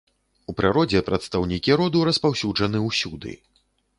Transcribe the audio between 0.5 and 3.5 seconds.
У прыродзе прадстаўнікі роду распаўсюджаны ўсюды.